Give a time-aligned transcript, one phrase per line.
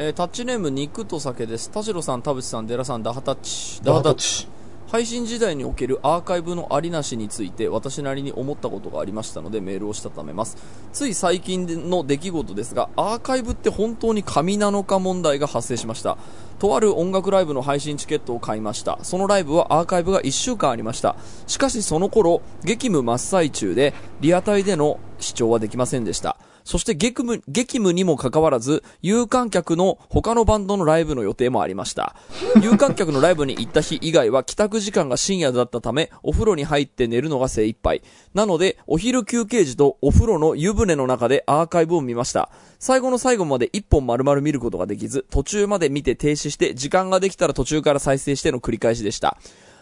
[0.00, 1.72] えータッチネーム肉と酒です。
[1.72, 3.82] 田代さん、田淵さん、寺さん、ダハタッチ。
[3.82, 4.46] ダハタッチ。
[4.92, 10.56] 配信時代におけるアーカイブのありなしについて私なりに思ったことがありましたのでメールをしたためます
[10.94, 16.16] つい最近の出来事ですがアーカイブって本当に紙なのか問題が発生しました
[16.58, 23.92] とある音楽ライブの配信チケットを買いましたそのライブはアーカイブが1週間ありましたしかしその頃激務真っ最中で
[24.22, 26.38] リアタイでの視聴はできませんでした
[26.68, 32.14] そして激務、激務にもかかわらず、有観客の他のバンドのライブの予定もありました。
[32.60, 38.02] 有観客のライブに行った日以外は帰宅時間が深夜だったため、お風呂に入って寝るのが精一杯。
[38.34, 42.50] なので、お昼休憩時とお風呂の湯船の中でアーカイブを見ました。
[42.78, 49.38] 最後の最後まで一本丸々見ることができず、途中まで見て停止して、時間ができたら途中から再生しての繰り返しでした。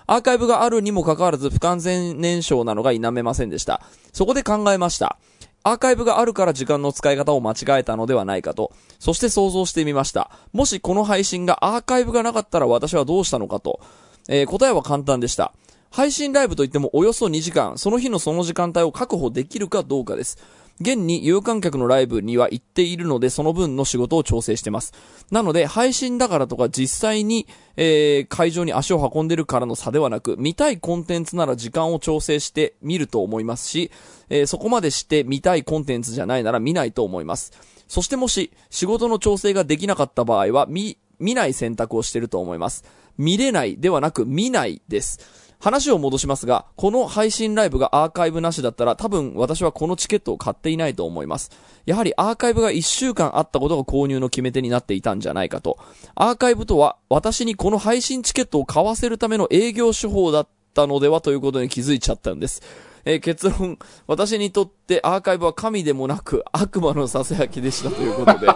[0.06, 3.82] アーカイブがあるにもかかわらず不完全燃焼なのが否めませんでした。
[4.12, 5.18] そこで考えました。
[5.66, 8.70] アーカイブがあるから時間の使い方を間違えたのではないかと、
[9.00, 10.30] そして想像してみました。
[10.52, 13.80] もしこの配信がアーカイブがなかったら私はどうしたのかと、
[14.28, 15.52] えー答えは簡単でした。
[15.90, 20.38] 配信ライブといってもおよそ2時間、その日のその時間帯を確保できるかどうかです。
[20.80, 24.92] 現に有観客のライブには行っているので、その分の仕事を調整してます。
[25.30, 27.46] なので、配信だからとか実際に、
[27.76, 33.90] えー会場に足を運んでるからの差ではなく、見たいコンテンツなら時間を調整して見ると思いますし、
[34.28, 37.52] えーそこまでして見たいコンテンツじゃないなら見ないと思います。
[37.88, 42.84] そしてもし、仕事の調整ができなかった場合は、見、見ない選択をしてると思います。
[43.16, 45.45] 見れないではなく見ないです。
[45.58, 51.50] 話を戻しますが、この配信ライブがアーカイブなしだったら多分私はこのチケットを買っていないと思います。
[51.86, 55.78] やはりアーカイブが1週間あったことが購入の決め手になっていたんじゃないかと。
[56.14, 62.62] アーカイブとは私にこの配信チケットを買わせるための営業手法だったのではということに気づいちゃったんです。
[63.04, 68.48] えー結論、私にとってアーカイブは神でもなく悪魔のささやきでしたということで。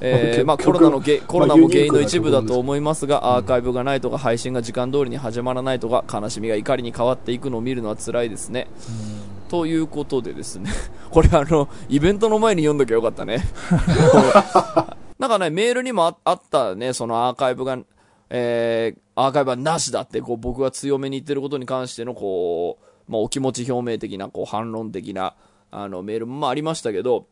[0.00, 8.68] えーまあ、コロナのゲコロナも原因の一部だと思いますが、アーカイブがないとか、配信が時間通りに始まらないとか、悲しみが怒りに変わっていくのを見るのは辛いですね。
[9.48, 10.70] ということでですね、
[11.10, 13.44] これあの、イベントの前に読んどきゃよかったね。
[15.18, 17.78] なんかね、メールにもああったね、そのアーカイブが、
[18.28, 22.78] えー、アーカイブはなしだって、こう、僕が強めに言ってることに関しての、こ
[23.08, 25.34] う、まあ、お気持ち表明的な、こう、反論的な、
[25.70, 27.26] あの、メールもまあありましたけど、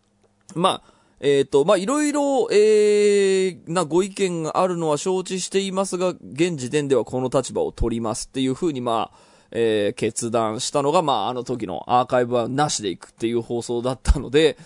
[0.54, 9.18] まあ、えっ、と、まあ、いろいろ、えー、なご意見があるのは承知していますが、現時点ではこの立場を取りますっていうふうに、まあ、
[9.50, 14.58] えー、決断したのが、まあ、あの時のアーカイブはなしでいくっていう放送だったので、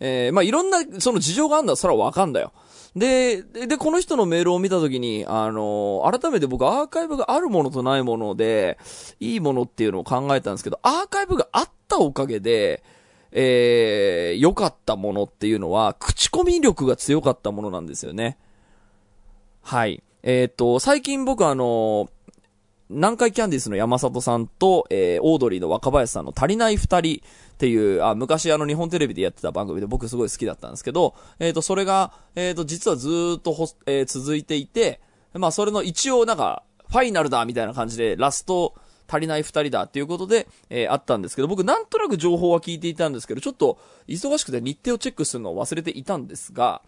[0.00, 2.52] えー、まあ、いろんな、その事情があるんだそれはわかんだよ。
[2.96, 8.78] で、で、でこの人のメールを見たときに、あの改めて僕アーカイブがあるものとないもので、
[9.20, 12.82] いいものっていうのを考えたんですけど、アーカイブがあったおかげで、
[13.32, 18.38] えー、良かったものっていうのは、口コミ力が強かったものなんですよね。
[19.62, 20.02] はい。
[20.22, 22.08] えっ、と、最近僕あの
[22.90, 35.00] 南海キャンディスの山里さんと、えー、オードリーの若林さんの足りない二人っていう、あ、昔あの日本テレビでやってた番組で僕すごい好きだったんですけど、えっ、と、それが、えっ、と、実はずっとほ、えー続いていて、
[35.34, 38.74] まあ、それの一応なんか、ファイナルだみたいな感じで、ラスト、
[39.08, 46.82] 足りない二人だっていうことで、えーあったんですけど、僕なんとなく情報は聞いていたんですけど、ちょっと忙しくて日程をチェックするのを忘れていたんですが、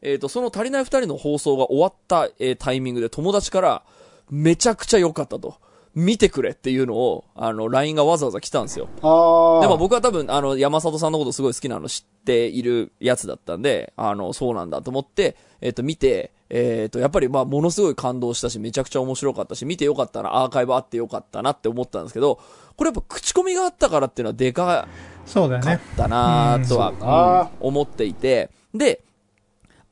[0.00, 3.82] えっ、と、その足りない二人の放送が終わった、えータイミングで友達から、
[4.30, 5.56] めちゃくちゃ良かったと。
[5.94, 8.88] 見てくれっていうのを、あの、LINE がわざわざ来たんですよ。
[9.02, 9.60] ああ。
[9.60, 22.40] でも僕は多分、あの、山里さんのことすごい好きなの知っているやつだったんで、あの、そうなんだと思って、えっ、と、見て、えっ、と、やっぱりまあ、ものすごい感動したし、めちゃくちゃ面白かったし、見てよかったな、アーカイブあってよかったなって思ったんですけど、
[22.76, 24.86] これやっぱ口コミがあったからっていうのはでかかっ
[25.26, 25.80] そうだよね。
[25.96, 29.03] たなとは、思っていて、で、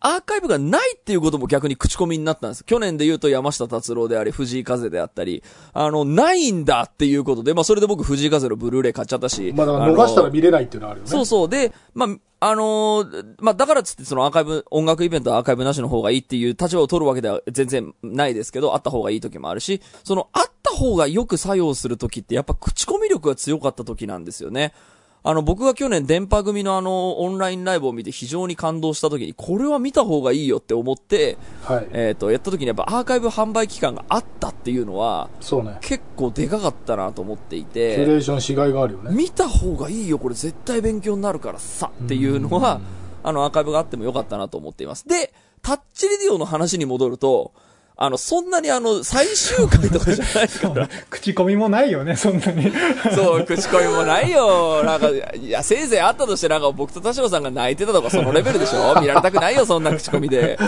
[0.05, 2.65] アーカイブがないっていうことも逆に口コミになったんです。
[2.65, 5.43] 去年で言うと山下達郎であり、藤井風であったり、
[5.73, 9.53] あの、ないんだっていうことで、まあそれで僕藤井風のブルーレイ買っちゃったし。
[9.55, 11.11] まあだから逃したら見れないっていうのはあるよね。
[11.11, 11.49] そうそう。
[11.49, 12.09] で、まあ、
[12.45, 24.75] あのーまあ、だからっつってそのアーカイブ、音楽イベントはアーカイブなしの方がいいっていう立場を取るわけでは全然ないですけど、あった方がいい時もあるし、そのあった方がよく作用する時ってやっぱ口コミ力が強かった時なんですよね。
[25.25, 31.89] あの、僕が去年電波組のあの、オンラインライブを見て非常に感動した時に、これは見た方がいいよって思って、はい。
[31.93, 35.79] えっ、と、やった時にやっぱアーカイブ販売期間があったっていうのは、そうね。
[35.81, 37.95] 結構でかかったなと思っていて。
[37.95, 39.15] キュレーションしがいがあるよね。
[39.15, 42.81] 見た方がいいよ、これ絶対勉強になるからさ、っていうのは、
[43.23, 45.07] あの、アーカイブがあってもよかったなと思っています。
[45.07, 45.33] で、
[45.63, 47.53] タッチレディオの話に戻ると、
[47.97, 50.89] あの、そんなにあの、最終回とかじゃないから。
[51.11, 52.73] 口コミもないよね、そんなに。
[53.15, 54.83] そう、口コミもないよ。
[54.83, 58.95] なんか、いや、せいぜいあったとして、なんか僕と田代さんが泣いてたとか、そのレベルでしょ？
[59.01, 60.59] 見られたくないよ、そんな口コミで。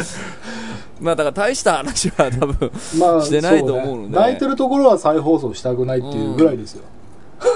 [1.00, 4.08] まあ、だから大した話は多分、まあ、してないと思うので。
[4.10, 6.82] ね、泣いてるところは再放送したくないっていうぐらいですよ。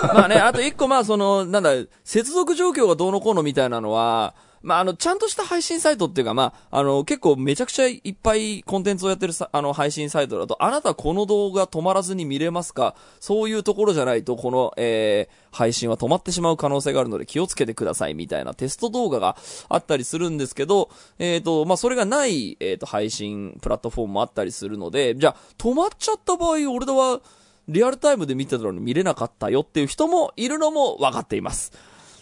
[0.02, 1.70] まあね、あと一個まあその、なんだ、
[2.04, 12.94] 接続状況がどうのこうのみたいなのは、まあ、あの、ちゃんとした配信サイトっていうか、まあ、あの、結構めちゃくちゃいっぱいコンテンツをやってるさ、あの、配信サイトだと、あなたこの動画止まらずに見れますか？
[13.20, 19.36] そういうところじゃないと、この、えー、配信は止まってしまう可能性があるので気をつけてくださいみたいなテスト動画が
[19.68, 27.20] あったりするんですけど、えっ、ー、と、まあ、それがない、えっ、ー、と、配信プラットフォームもあったりするので、じゃあ、止まっちゃった場合、俺らは、
[27.68, 31.72] リアルタイムで見てたのに見れなかったよっていう人もいるのも分かっています。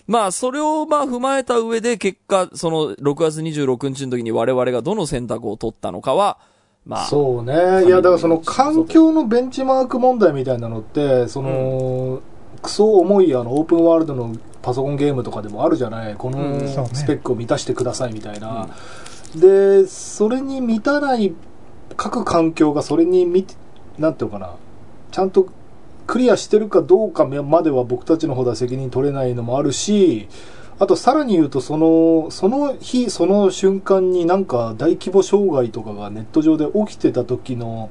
[0.06, 6.38] まあ、それをまあ踏まえた上で結果、その6月26日の時に我々がどの選択を取ったのかは、
[6.84, 7.04] まあ。
[7.06, 7.86] そうね。
[7.86, 12.20] いや、だからその環境のベンチマーク問題みたいなのって、その、うん、
[12.62, 16.14] クソ重いあのオープンワールドのパソコンゲームとかでもあるじゃない？
[16.14, 16.60] この
[16.92, 18.68] スペックを満たしてくださいみたいな。
[19.34, 21.34] うん、で、それに満たない
[21.96, 23.26] 各環境がそれに
[23.98, 24.54] なんていうのかな？
[25.10, 25.48] ちゃんと
[26.06, 30.28] クリアしてるかどうかまでは僕たちの方では責任取れないのもあるし、
[30.78, 37.90] あとさらに言うとその、その日その瞬間になんか大規模障害とかがネット上で起きてた時の、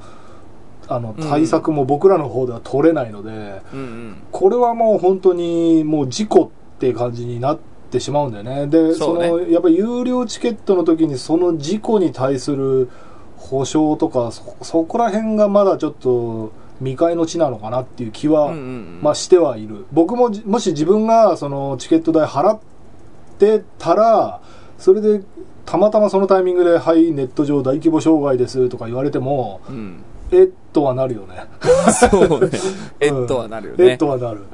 [0.87, 7.59] あの対策も僕らの方では取れないので、うんうん、これはもう本当にもう事故って感じになっ
[7.89, 8.67] てしまうんだよね。
[8.67, 12.89] で、そ,、ね、その、やっぱり有料チケットの時にその事故に対する
[13.37, 19.85] 保証とか、そ、そこら辺がまだちょっと、未開の地なのかなっていう気は、まあしてはいる。
[19.91, 22.59] 僕も、もし自分がそのチケット代払っ
[23.39, 24.41] てたら、
[24.77, 25.21] それで
[25.65, 30.01] たまたまそのタイミングで、はい、ネット上大規模障害ですとか言われても、うん、
[30.31, 31.45] えっとはなるよね。
[31.91, 32.49] そうね。
[32.99, 33.91] えっとはなるよね。
[33.91, 34.39] えっとはなる。
[34.39, 34.45] うん。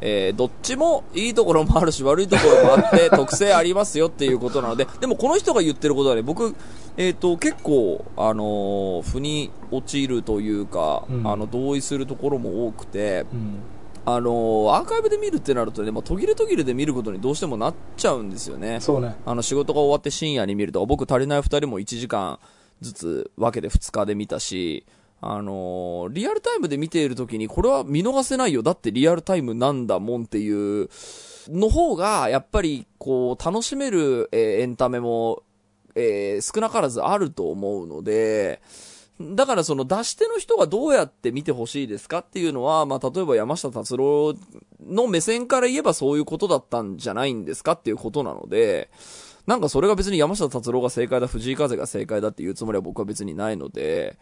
[0.00, 6.54] えー、どっちもいいところもあるし悪いところもあって 特性ありますよっていうことなので、でもこの人が言ってることはね、僕、
[6.96, 13.58] えっ、ー、と、結構、あのー、腑に落ちるというか、うん、あの、同意するところも多くて、うん、
[14.04, 18.78] あのー、アーカイブで見るってなるとね、まあ、途切れ途切れで見ることにどうしてもなっちゃうんですよね。
[18.80, 19.16] そうね。
[19.26, 22.38] あの、仕事が終わって深夜に見ると、僕足りない二人も1時間
[22.80, 24.84] ずつ分けて2日で見たし、
[25.20, 28.62] あのー、リアルタイムで見ているときに、これは見逃せないよ。
[28.62, 30.88] だってリアルタイムなんだもんっていう、
[31.48, 35.42] の方が、やっぱり、こう、楽しめる、えー、エンタメも、
[35.94, 38.60] えー、少なからずあると思うので、
[39.20, 44.34] だからその出し手の人がどうやって見てほしいですかっていうのは、まあ、例えば山下達郎
[44.86, 48.90] の目線から言えばそういうことだったんじゃないんですかっていうことなので、
[49.46, 54.18] なんかそれが別に山下達郎が正解だ、藤井風が正解だっていうつもりは僕は別にないので、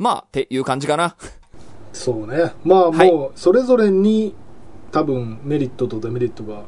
[0.00, 1.14] まあ、っていう感じかな。
[1.92, 2.52] そうね。
[2.64, 4.34] まあもう、それぞれに
[4.92, 6.62] 多分メリットとデメリットが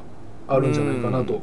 [0.47, 1.41] あるんじゃないかなと。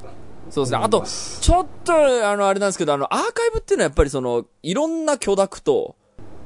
[0.50, 0.78] そうですね。
[0.80, 1.92] あと、ちょっと、
[2.28, 5.99] あの、あれなんですけど、あの、アーカイブっていうのはやっぱりその、いろんな許諾と、うん、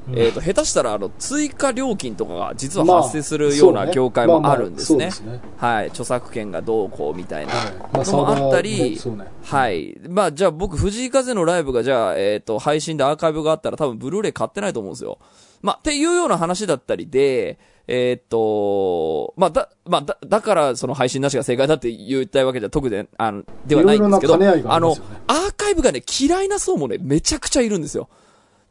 [0.09, 5.11] えっ、ー、と、下手したら、あの、追加料金とかが実は発生するような業界もあるんですね。
[5.56, 5.87] はい。
[5.87, 7.53] 著作権がどうこうみたいな
[7.93, 8.99] のもあったり、
[9.45, 9.97] はい。
[10.09, 15.19] まあ、じゃあ僕、藤井風のライブが、じゃあ、えっ、ー、と、配信でアーカイブがあったら多分、ブルーレイ買ってないと思うんですよ。
[15.62, 24.97] まあ、っていうような話だったりで、えー、っと、まあ、だ、まあ、だ、だから、その配信なしが正解だって言いたいわけじゃ特で、あの、ではないんですけど、いろいろね、あの、
[25.27, 28.09] アーカイブがね、嫌いな層もね、めちゃくちゃいるんですよ。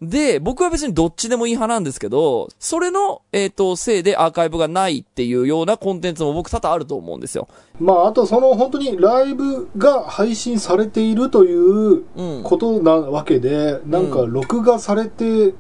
[0.10, 7.48] で、僕は別にどっちでもいい派なんですけど、それの、えっ、ー、と、せいでアーカイブがないっていうようなコンテンツも僕多々あると思うんですよ。
[7.80, 12.04] まあ、あとその本当にライブが配信されているという
[12.44, 14.04] ことなわけで、うん、なん。
[14.14, 15.54] か録画されて、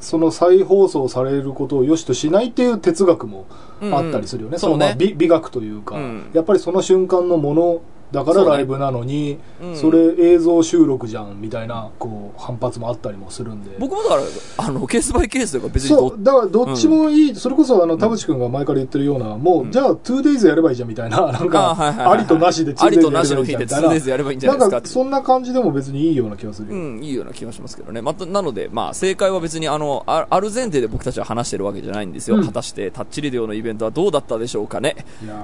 [0.00, 3.46] その再放送されることを良しとしないっていう哲学も
[3.80, 4.50] あったりするよね。
[4.50, 4.54] うん。
[4.54, 7.82] うん、そのまあ美美学というか、うん、やっぱりその瞬間のもの
[8.12, 9.70] だからライブなのにそ,、ね。
[9.70, 13.76] うん、それ映像収録じゃんみたいなこう反発もあったりもするんで。
[13.78, 14.22] 僕もだから
[14.58, 16.22] あのケースバイケースというか別にそう。
[16.22, 23.10] だからどっちもいい、うん、それこそあの田淵君が前から言ってるようなもう、じゃあ 2days やればいいじゃんみたいな なんかありとなしで 2days やればいいみたいな。
[23.10, 28.02] ありとなしの日で 2days やればいいんじゃないですかなんかそんな感じでも別にいいような気がするうんいいような気がしますけどね。
[28.02, 34.96] またなのでまあ正解は別にあのあある前提で僕たちは話してるわけじゃないんですよ、うん、果たしてタッチリデオのイベントはどうだったでしょうかね。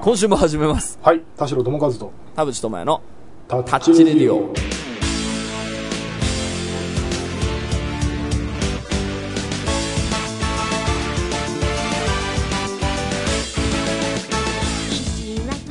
[0.02, 0.98] 今週も始めます。
[1.02, 1.22] はい。
[1.36, 2.12] 田代智和と。
[2.34, 3.00] 田淵智也の
[3.46, 4.52] タタッチレディオ。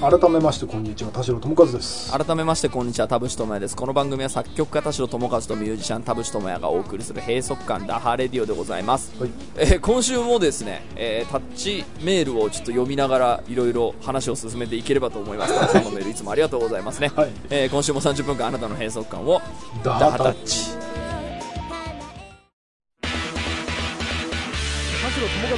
[0.10, 2.18] 改めましてこんにちは田代智和です。
[2.18, 3.76] 改めましてこんにちは田淵智也です。
[3.76, 9.30] この番組は作曲家田代智和とミュージシャン田淵智也がお送りする閉塞感ダハレディオでございます、はい。
[9.58, 15.54] えー今週もですね、えータッチメールをちょっと読みながらいろいろ話を進めていければと思います。
[15.60, 17.32] たくさんのメールいつもありがとうございますね、はい。
[17.50, 19.42] えー今週も30分間あなたの閉塞感を
[19.84, 20.40] ダダハタッチ。
[20.40, 20.78] ッチ田
[25.10, 25.58] 代智和と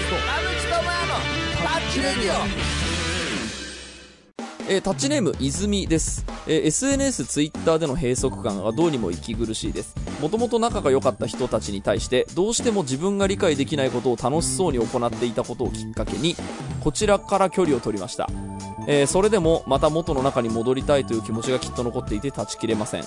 [4.72, 9.96] えータッチネーム泉です、えー SNS、ツイッターでの閉塞感がどうにも息苦しいです。
[10.22, 16.36] もともと仲が良かった人たちに対してどうしても自分が理解できないことを楽しそうに行っていたことをきっかけに
[16.82, 18.30] こちらから距離を取りました、
[18.92, 23.04] えーそれでもまた元の中に戻りたいという気持ちがきっと残っていて断ち切れません。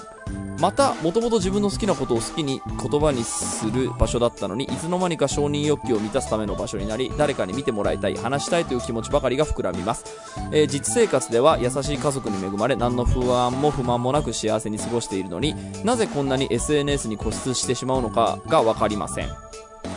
[0.60, 10.04] またもともと自分の好きなことを好きに言葉にする場所だったのにいつの間にか承認欲求を満たすための場所になり誰かに見てもらいたい話したいという気持ちばかりが膨らみます、
[10.52, 19.30] えー実生活では優しい家族に恵まれ何の不安も不満もなく幸せに過ごしているのになぜこんなに SNS に固執してしまうのかが分かりません。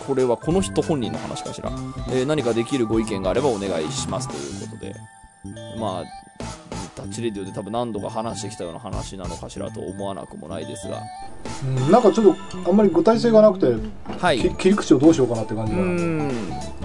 [0.07, 1.69] これはこの人本人の話かしら、
[2.09, 5.14] えー何かできるご意見があればお願いしますということで。
[5.79, 6.03] まあ
[6.95, 10.97] タッチレディオで多分何度か話してきたような話なのかしらと思わなくもないですが。
[10.97, 13.67] うんなんかちょっとあんまり具体性がなくて、
[14.19, 14.39] はい。
[14.39, 16.31] き切り口をどうしようかなって感じうがん。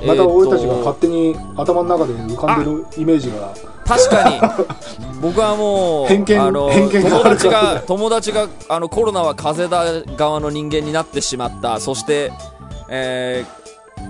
[0.06, 3.54] また俺たちが勝手に頭の中で浮かんでるイメージが。
[3.84, 4.40] 確かに。
[5.22, 11.80] 僕はもう偏見あの友達が友達があのコロナは風邪だ側の人間になってしまった。
[11.80, 12.32] そして、
[12.88, 13.59] えー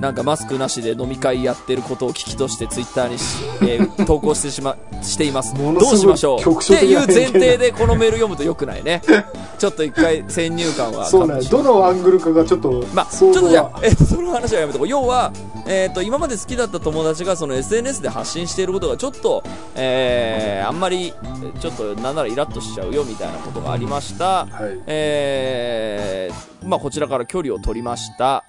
[0.00, 5.54] なんかマスクなしで飲み会やってることを聞きとしてツイッターにし、えー投稿してしましています。
[5.54, 6.40] どうしましょう？
[6.40, 9.02] っていう前提でこのメール読むとよくないね。
[9.59, 11.42] ちょっと一回先入観はそうね。
[11.42, 14.88] どのアングルかがちょっとまあ、ちょっとじゃあが、えその話はやめとこう。
[14.88, 15.33] 要は、
[15.66, 19.45] えっと、今まで好きだった友達がその SNS で発信していることがちょっと、
[19.76, 21.12] えー、あんまり、
[21.61, 24.47] ちょっとなんならイラッとしちゃうよみたいなことがありました。
[24.47, 24.80] はい。
[24.87, 28.45] えー、まあ、こちらから距離を取りました。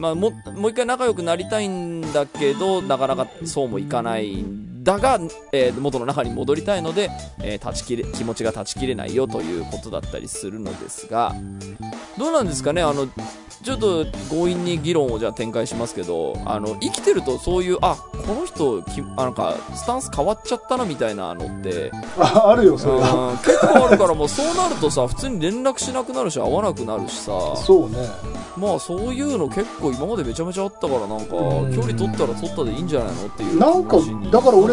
[0.00, 5.18] まあ、ももう一回仲良くなりたいんだけど、なかなかそうもいかないんだが、
[5.52, 7.10] えー元の中に戻りたいので、
[7.42, 11.34] えー断ち切れ気持ちが断ち切れないよということだったりするのですが、
[12.18, 13.06] どうなんですかね、あの
[13.62, 22.94] ちょっと強引に議論をじゃあ展開しますけど、あの生きてるとそういう、あこの人きあなんか、スタンス変わっちゃったなみたいなのって、ああるよそれ
[23.44, 28.08] 結構あるから、もうそうなるとさ、普通に連絡しなくなるし、会わなくなるしさ、そうね。
[28.56, 31.74] まあそういうの結構今までめちゃめちゃあったから、なんか、うん。
[31.74, 33.96] 距離取ったら取ったでいいんじゃないのっていうなんか
[34.30, 34.69] だから俺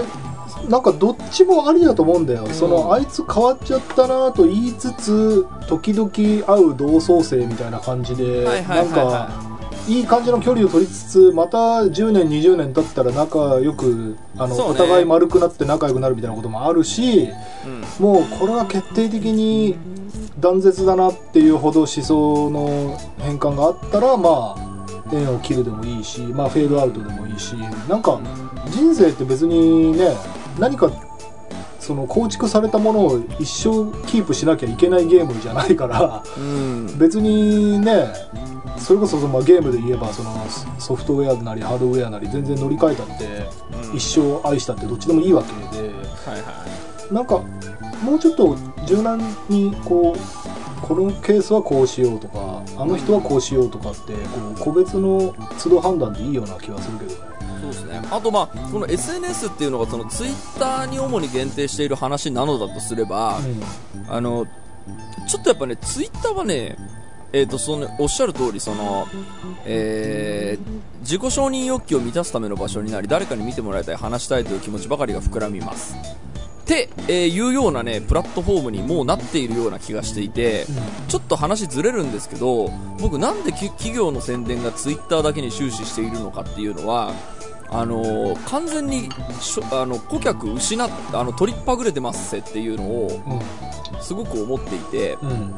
[0.70, 2.54] なんかどっちもありだと思うんだよ、ん。
[2.54, 9.48] そのあいつ変わっちゃったなと言いつつ時々会う同窓生みたいな感じで、はいはいはいなんか
[9.88, 14.62] いい感じの距離を取りつつまた10年20年経ったら仲良くあの、ね。
[14.62, 17.30] お互い丸くなって仲良くなるみたいなこともあるし
[17.66, 18.06] うん。
[18.06, 19.78] もうこれは決定的に
[20.40, 24.68] 断絶だなっていうほど思想の変換があったらまあ
[25.12, 27.54] 縁を切るでもいいし、まあ、フェードアウトでもいいし
[27.88, 28.20] なんか
[28.70, 30.16] 人生って別にね
[30.60, 30.92] 何か
[31.80, 36.98] その構築されたものを一生キープしなきゃいけないゲームじゃないからうん。
[36.98, 38.08] 別にね
[38.78, 40.34] それこそそのまあゲームで言えばその
[40.80, 43.26] ソフトウェアなりハードウェアなり全然乗り換えたって
[43.90, 43.96] うん。
[43.96, 45.90] 一生愛したってどっちでもいいわけで。
[45.90, 46.66] はいは
[47.12, 47.14] い。
[47.14, 47.40] なんか
[48.04, 49.20] もうちょっと柔軟
[49.50, 54.20] にこうこのケースはこうしようとかあの人はこうしようとかってこ
[54.56, 57.37] う個別の都度判断でいいような気はするけどね
[57.74, 58.08] そうですね。
[58.12, 63.40] あとまあ、この SNS っていうのがそのツイッターに主に限定している話なのだとすれば、
[64.10, 64.46] あの、
[65.28, 66.78] ちょっとやっぱね、ツイッターはね、
[67.34, 69.08] えっ、と、その、おっしゃる通り、その、
[69.66, 75.96] えー自己承認欲求を満たすための場所になり、誰かに見てもらいたい、話したいという気持ちばかりが膨らみます。
[75.96, 80.66] って、えーいうようなね、プラットフォームにもうなっているような気がしていて、
[81.08, 82.70] ちょっと話ずれるんですけど、
[83.00, 87.14] 僕なんでき企業の宣伝がツイッターだけに終始しているのかっていうのは、
[87.70, 89.10] あのー完全に
[89.42, 93.42] しょあの顧客失っあの取りっぱぐれてますせっていうのを
[94.02, 95.30] すごく思っていて、うん。
[95.30, 95.54] うん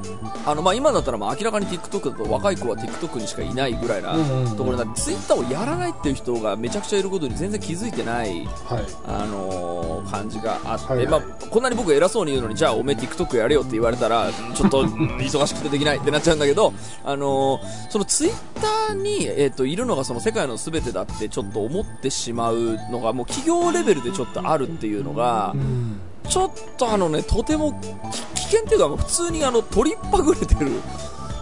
[0.45, 4.13] あのまあ、今だったらまあ明らかに TikTok だと若い子は TikTok にしかいないぐらいな
[4.55, 8.83] ところで、ツイッターをやらないっていう人がめちゃくちゃいることに全然気づいてない、はい。
[9.05, 11.07] あのー感じがあって、はいはい。
[11.07, 16.73] まあ、こんなに僕偉そうに言うのにじゃあおめえ TikTok やれよって言われたらちょっとう ん忙しくてできないってなっちゃうんだけど、
[17.03, 25.99] あのーそのツイッターに、えー、といるのがその世界の全てだってちょっと思ってしまうのがもう企業レベルでちょっとあるっていうのが、うん。
[26.29, 27.87] ちょっとあのね、とてもき
[28.35, 30.71] 危険っていうか、もう普通にあの、取りっぱぐれてる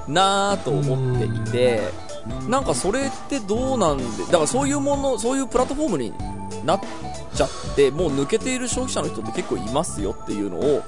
[0.07, 1.81] なぁと思っていて、
[2.47, 6.13] なんかそれってどうなんで、だからそういうもの、そういうプラットフォームに
[6.65, 6.81] なっ
[7.35, 10.83] ちゃって、もう抜けている消費者の人って結構いますよっていうのを、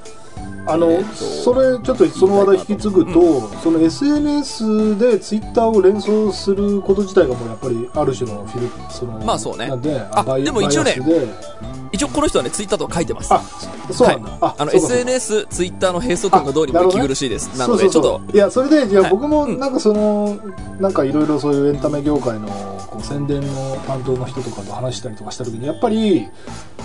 [0.65, 9.67] あの、えー、それちょっとその話題引き継ぐと、うん、その SNS でツイッターを連想すること自体がもうやっぱりある種のフィルそのまあそうね。
[9.67, 10.97] なんであでも一応ね
[11.91, 13.33] 一応この人はねツイッターとか書いてます。
[13.33, 13.41] あ
[13.91, 17.57] そうなんだ、はい、ああの SNS ツイッターの閉塞感がどうにも息苦しいです。
[17.57, 18.21] な,、のでちょっと。
[18.33, 20.37] いやそれでいや僕もなんかその、
[20.79, 26.27] なんかいろいろそういうエンタメ業界のこう宣伝の担当の人とかと話したりとかした時にやっぱり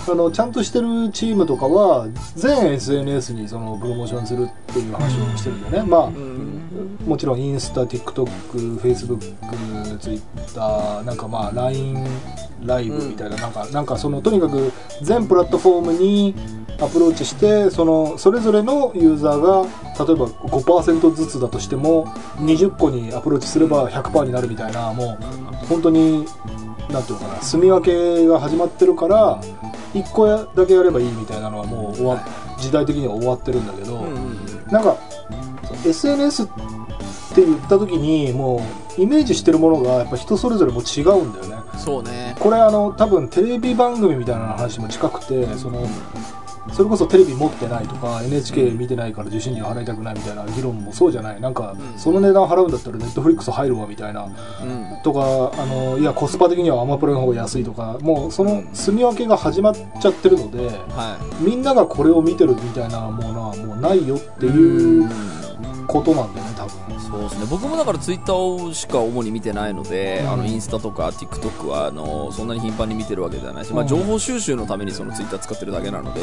[0.07, 6.11] あのちゃんとしてるチームとかは全 SNS にそのプロモーションするっていう話をしてるんだよね、まあ、
[7.07, 12.05] もちろんインスタ TikTok、Facebook、Twitter なんかまあ LINE
[12.63, 14.71] ライブみたいな,、なんかなんかそのとにかく
[15.01, 16.35] 全プラットフォームに
[16.79, 19.63] アプローチしてそのそれぞれのユーザーが
[20.05, 22.07] 例えば5%ずつだとしても
[22.37, 26.25] 20個にアプローチすれば100%になるみたいなもう本当に
[26.89, 29.41] なんていうのかな住み分けが始まってるから
[29.93, 32.23] 1個だけやればいいみたいなのはもう終わ
[32.59, 34.01] 時代的には終わってるんだけど、
[34.71, 34.97] なんか
[35.85, 38.61] SNS って言った時にも
[38.97, 41.57] うイメージしてるものがやっぱ人それぞれも違うんだよね。
[41.77, 42.35] そうね。
[42.39, 45.85] これあの多分テレビ番組みたいな話も近くてその
[46.73, 51.41] それこそテレビ持ってないとか NHK 見てないから受信料払いたくないみたいな議論もそうじゃない。
[51.41, 54.27] なんかその値段払うんだったらネットフリックス入るわみたいな、
[55.03, 57.97] とかあのいやコスパ的にはアマプラの方が安いとか。
[58.01, 65.09] もうその住み分けが始まっちゃってるので、はい、みんながこれを見てるみたいなものはもうないよっていう
[65.87, 66.84] ことなんだよね多分。
[67.15, 67.45] そうですね。
[67.49, 76.21] 僕もだからツイッターしか主に見てないので、うん、あのインスタとか TikTok はあのそんなに頻繁に見てるわけではないし、まあ、情報収集のためにそのツイッター使ってるだけなので、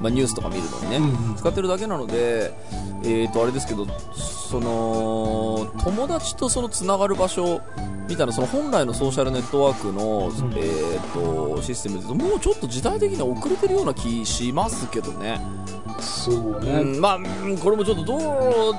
[0.00, 2.54] まあ、ニュースとか見るのにね、うん、使ってるだけなので、
[3.02, 7.60] えー、とあれですけどその友達とそのつながる場所
[8.08, 15.40] みたいなその本来のソーシャルネットワークの、うん、えーと、システムでもうちょっと時代的には遅れてるような気しますけどね。
[16.04, 17.18] そうね、うん、まあ
[17.62, 18.74] これもちょっとどう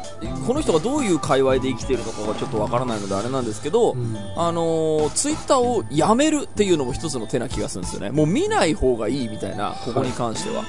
[0.45, 8.11] この人がどういう界隈で生きているのかがちょっとわからないのであれなんですけど、うん、あのツイッターをやめるっていうのも一つの手な気がするんですよね。
[8.11, 10.65] もう見ない方がいいみたいなここに関しては、は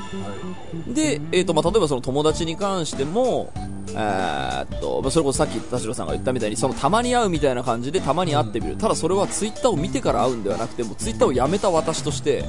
[0.89, 3.53] い、で、えーとまあ、例えばその友達に関しても
[3.99, 12.49] えっと、それこそさっき田代さんが言ったみたいにそのたまに会うみたいな感じでたまに会ってみる、うん、ただそれはツイッターを見てから会うんではなくてもツイッターをやめた私として、うん、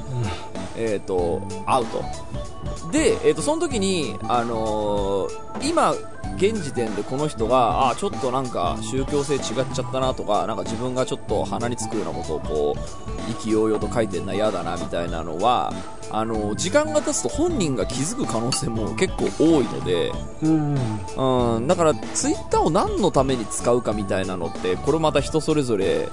[0.76, 2.04] えっと会うと
[2.90, 5.94] で、えー、とその時に、あのー、今、
[6.36, 15.72] 現時点でこの人があちょっとなんか宗教性違っちゃったなとかなんか自分がちょっと鼻につくようなことをこう意気揚々と書いてるのは嫌だなみたいなのは
[16.10, 26.08] あの時間が経つと本人が気づく可能性も結構多いので、うん、うん、だからツイッターを何のために使うかみたいなのってこれまた人それぞれ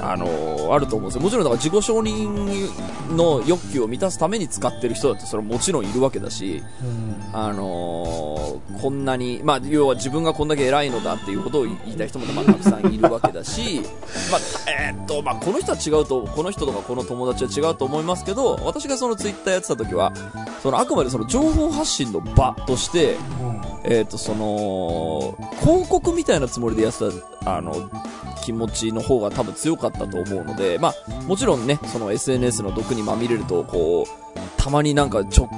[0.00, 1.22] あのあると思うんですよ。
[1.22, 2.70] もちろんだから自己承認
[3.14, 13.80] の欲求を満たすために使ってる人だってそれはもちろんいるわけだし、うん、あのー、こんなに、まあ、要は自分がこんだけ偉いのだっていうことを言いたい人もまあたくさんいるわけだし、
[14.30, 20.12] まあ、えー、っと、まあ、この人は違うと、この人とかこの友達は違うと思いますけど、私がそのツイッターやってた時は、
[20.62, 23.20] そのあくまでその情報発信の場として、うん、
[23.84, 26.98] えー、っと、その、広告みたいなつもりでやって
[27.44, 27.90] た、あの、
[28.42, 35.48] 気持ちの方が多分強かったと思うので、まあ、もちろんね、その SNS の毒にまみれると、こう、たまになんか直、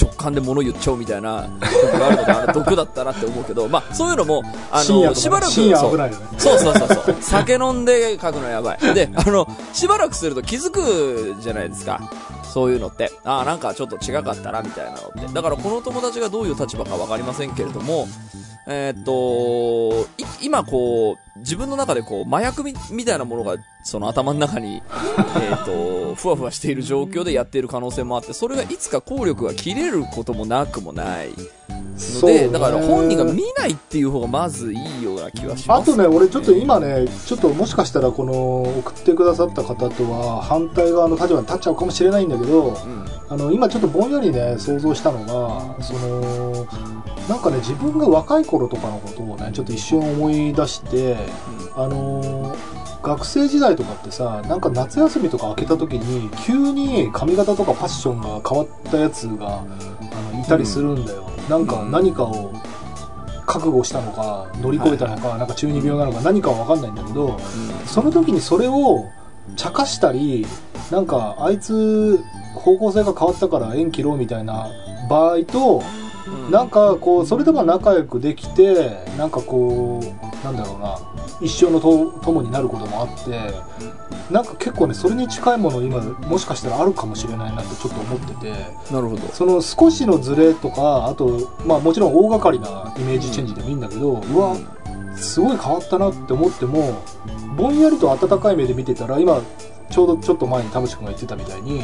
[0.00, 8.94] 直感で物言っちゃうみたいな時があるので、あれ毒だったなって思うけど、まあ、そういうのも、あの、しばらく、そうそうそうそう、酒飲んで書くのやばい。
[8.94, 12.00] で、あの、しばらくすると気づくじゃないですか。
[12.52, 13.10] そういうのって。
[13.24, 15.32] ああ、なんかちょっと違かったな、みたいなのって。
[15.32, 18.06] だからこの友達がどういう立場かわかりませんけれども、
[18.66, 20.06] えー、っと、
[20.42, 24.82] 今こう、自分の中でこう、麻薬みみたいなものが、その頭の中に、
[25.40, 31.30] えっと、ふわふわしている状況でやっている可能性もあって、それがいつか効力が切れることもなくもない。
[31.94, 38.32] ので、だから本人が見ないっていう方がまずいいような気はします、ね、あとね、俺ちょっと今ね、ちょっともしかしたらこの
[38.78, 46.66] 送ってくださった方とは反対側の立場に立っちゃうかもしれないんだけど、うん、あの今ちょっとぼんやりね、想像したのが、その、
[47.28, 51.18] なんかね、自分が若い頃とかのことをね、ちょっと一瞬思い出して、うん、
[51.76, 52.56] あの
[53.02, 59.64] 学生時代とかってさなんか夏休みとか明けた時に急に髪型とかファッションが変わったやつがあ
[60.32, 62.52] のいたりするんだよ、うん、なんか何かを
[63.44, 69.10] 覚悟したのか乗り越えたのか、はい、なんか中二病なのか何かは分かんないんだけど、うん、その時にそれを
[69.56, 70.46] 茶化したり
[70.90, 72.18] なんかあいつ
[72.54, 74.70] 方向性が変わったから縁切ろうみたいな
[75.10, 75.82] 場合と、
[76.28, 81.11] うん、なんかこうそれでも仲良くできてなんかこうなんだろうな
[81.42, 83.30] 一生のと友になることもあって
[84.30, 88.50] なんか結構ねそれに近いもの今もしかしたらあるかもしれないなってちょっと思ってて
[88.92, 89.28] なるほど。
[89.28, 94.56] その少しのズレとかあと、まあ、もちろん大掛かりなイメージチェンジでもいいんだけど、うわ
[95.16, 97.02] すごい変わったなって思っても
[97.56, 99.42] ぼんやりと温かい目で見てたら今
[99.90, 101.82] ちょうどちょっと前に田淵君が言ってたみたいに、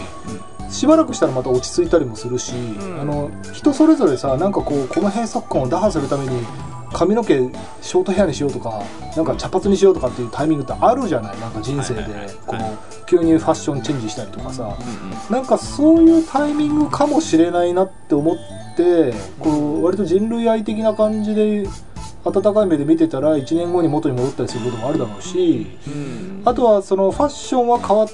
[0.71, 3.01] しばらくしたらまた落ち着いたりもするし、ん。
[3.01, 6.47] あの人それぞれさなんかこうこの閉塞感を打破するために
[6.93, 7.35] 髪の毛
[7.83, 8.83] ショートヘアにしようとか
[9.17, 11.41] なんか茶髪にしようとかっていうタイミングってあるじゃない？
[11.41, 12.03] なんか人生で。
[12.47, 12.61] こう
[13.07, 14.77] 急にファッションチェンジしたりとかさ、
[15.31, 18.37] なんかそういうタイミングかもしれないなって思っ
[18.77, 21.67] てこう割と人類愛的な感じで
[22.25, 26.43] 温かい目で見てたら1年後に元に戻ったりすることもあるだろうしうん。
[26.45, 28.09] あとはそのファッションは変わっ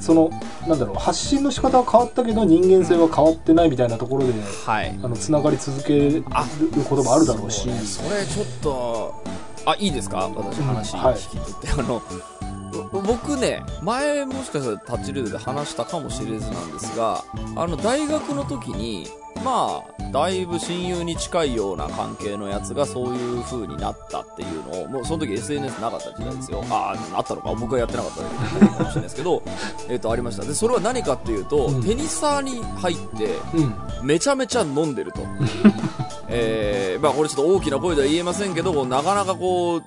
[0.00, 0.30] その
[0.66, 4.32] なんだろう発信の仕方は変わったけど人間性は変わってないみたいなところで
[4.64, 4.98] はい。
[5.02, 6.22] あのつながり続ける
[6.88, 7.62] こともあるだろうし。
[7.62, 7.80] そうね。
[7.80, 9.14] それちょっと
[9.66, 10.30] あいいですか？
[10.34, 11.00] 私話うん。
[11.00, 11.14] はい。
[11.16, 12.00] 聞き取って、あのぼ
[12.92, 17.24] 僕ね前もしかしたらタッチルードで話したかもしれずなんですが
[17.56, 19.06] あの大学の時に
[19.44, 26.64] まあだいぶ親友に近いような関係のやつがそういう風になったっていうのをもうその時 SNS なかった時代ですよ。
[26.70, 27.54] あああったのか。
[27.54, 29.42] 僕はやってなかっただけかもしれないですけど
[29.88, 30.44] えっとありました。
[30.44, 31.82] でそれは何かっていうと、うん。
[31.82, 33.60] テニサーに入ってう
[34.04, 34.06] ん。
[34.06, 35.20] めちゃめちゃ飲んでると。
[36.28, 39.82] えー、まあこれちょっと大きな声では言えませんけど、なかなかこう、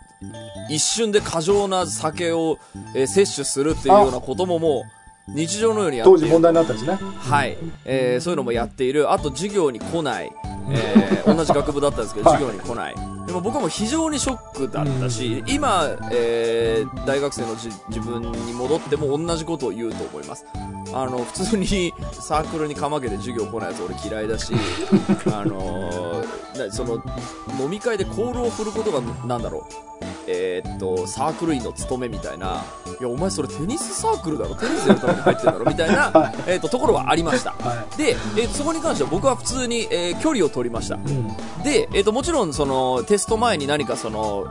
[0.72, 2.58] 一瞬で過剰な酒を、
[2.96, 4.84] えー摂取するっていうようなこともも
[5.28, 6.12] う、日常のようにやって。
[6.12, 7.58] 当時問題になったんですねはい。
[7.86, 9.12] えー、そういうのもやっている。
[9.12, 10.32] あと授業に来ない。
[10.70, 12.96] えー、同じ学部だったんですけど、はい授業に来ない。
[13.28, 20.46] でも僕はもう非常にショックだったし、今、えー、大学生のじ自分に戻っても同じことを言うと思います。
[20.94, 21.68] あの、普通に
[22.12, 24.54] サークルにかまけて授業来ないやつ俺嫌いだし、
[25.32, 26.96] あのーなその、
[27.60, 30.11] 飲み会でコールを振ることが、なんだろう。
[30.34, 32.64] えーっと、サークル員の務めみたいな、
[33.00, 34.56] いや、お前それテニスサークルだろ？
[34.56, 35.66] テニスやるために入ってるだろ？
[35.66, 37.52] みたいな、 はいえーっと、ところはありました。
[37.52, 40.96] はで、えーそこに関しては僕は普通に、えー距離を取りました。
[40.96, 41.28] い、うん、
[41.64, 44.46] で、えっ、と、もちろん、その、テスト前に何かその、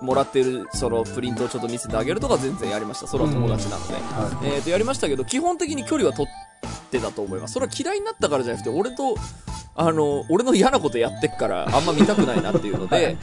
[0.00, 3.06] もらってる、その、プリントをちょっと見せてあげるとか全然やりました。
[3.06, 3.94] それは友達なので。
[3.94, 7.54] はえっ、と、やりましたけど、基本的に距離は取ってたと思います。
[7.54, 9.14] それは嫌いになったからじゃなくて、俺と、
[9.76, 13.16] あの、俺の嫌なことやってっから、あんま見たくないなっていうので、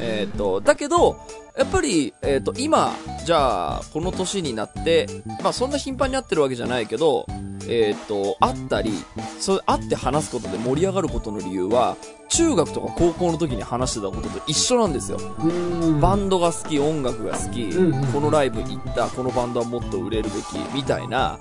[0.00, 1.20] えっと、だけど、
[1.56, 2.94] やっぱり、えっ、と、今、
[3.24, 5.06] じゃあ、この年になって、
[5.42, 7.26] まあ、そんな頻繁に会ってるわけじゃないけど、
[7.68, 8.92] えっ、と、会ったり、
[9.40, 11.96] そう、会って話すことで盛り上がることの理由は、
[12.28, 15.18] 中学とか高校の時に話してたことと一緒なんですよ。
[15.18, 15.46] う
[15.90, 16.00] ん。
[16.00, 17.70] バンドが好き、音楽が好き、
[18.12, 21.38] このライブ行った、このバンドはもっと売れるべき、みたいな、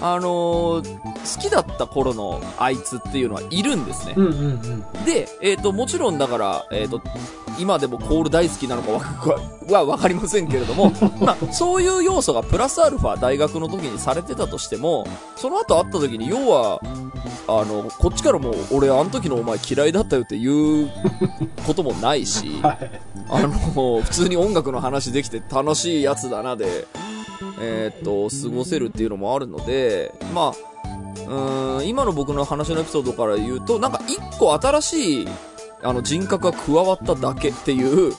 [0.00, 4.14] あのー好きだった頃のあいつっていうのはいるんですね。
[4.16, 4.42] うんうんう
[5.02, 7.00] んで、えっ、と、もちろんだから、えっ、と、
[7.58, 9.00] 今でもコール大好きなのかわ
[9.70, 16.80] はわかりませんけれども、 まあ、そういう要素がプラスアルファ大学の時にされてたとしても、その後会った時に、要は、
[17.48, 20.90] あの、こっちからも、俺、あの時のお前嫌いだったよって言う
[21.66, 22.90] こともないし、 はい
[23.28, 23.48] あの、
[24.02, 26.86] 普通に音楽の話できて楽しいやつだなで、
[27.58, 30.54] えーっと、過ごせるっていうのもあるので、まあ、
[31.26, 35.28] うーん、今の僕の話のエピソードから言うと、なんか一個新しい、
[35.82, 38.18] あの人格が加わっただけっていうこ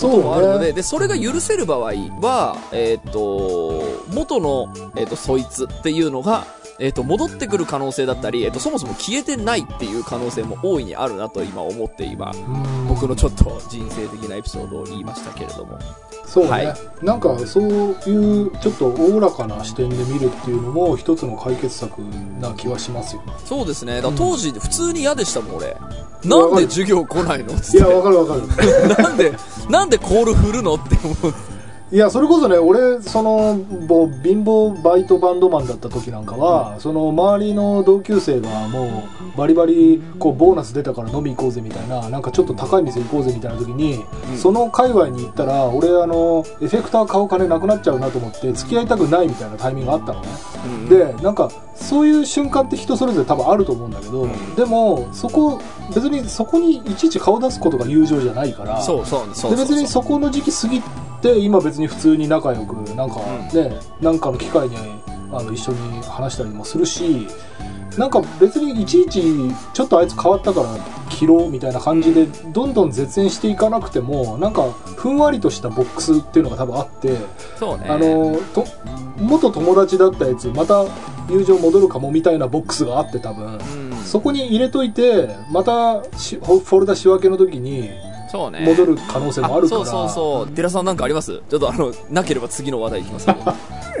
[0.00, 1.80] ともあるので、ねで、それが許せる場合
[2.20, 3.82] は、えーっと、
[4.14, 6.46] 元の、えーっと、そいつっていうのが、
[6.78, 15.78] えーっと、戻ってくる可能性だったり、えーっと、そもそも消えてないっていう可能性も大いにあるなと今思って今、うん僕のちょっと人生的なエピソードを言いましたけれども。
[16.32, 17.64] そうね、はいなんかそう
[18.08, 24.00] いうちょっとおおらかな視点で見るっていうのも一つの解決策な気はしますよそうですね。
[24.00, 25.76] だ当時普通に嫌でしたもん、俺。
[26.24, 27.94] なんで授業来ないのついやって。
[27.96, 28.46] わかるわかる
[29.02, 29.32] なんで、
[29.68, 31.34] なんでコール振るのって思う。
[31.92, 33.54] いやそれこそね俺その
[33.86, 44.38] ぼ貧乏バイトバンドマンだった時なんかは、その周りの同級生がもうバリバリこうボーナス出たから飲み行こうぜみたいななんかちょっと高い店行こうぜみたいな時に、うん。
[44.38, 50.28] その界隈に行ったら俺あのエフェクター買う金なくなっちゃうなと思って付き合いたくないみたいなタイミングがあったのね、
[50.88, 54.54] でなんかそういう瞬間って人それぞれ多分あると思うんだけど、うん。
[54.54, 55.60] でもそこ
[55.94, 59.50] 別にそこにいちいち顔出すことが友情じゃないからそうそうそうそう。
[59.50, 60.82] で別にそこの時期過ぎ
[61.22, 63.20] て今別に普通に仲良くなんか
[63.54, 64.76] ね、なんかの機会に
[65.32, 67.26] あの一緒に話したりもするし
[67.96, 69.22] なんか別にいちいち
[69.72, 70.68] ちょっとあいつ変わったから
[71.10, 77.18] 切ろうみたいな感じでどんどん絶縁していかなくてもなんかふんわりとしたボックスっていうのが多分あってね。
[77.60, 78.64] あのと
[79.18, 80.84] 元友達だったやつまた
[81.28, 88.11] 友情戻るかもみたいなボックスがあって多分うん、そこに入れといてまたしフォルダ仕分けの時に。
[88.64, 89.82] 戻る可能性もあるから。
[89.82, 90.48] そうそうそう。
[90.48, 91.40] 寺さんなんかあります？
[91.50, 93.38] ちょっとあの、なければ次の話題いきますけど。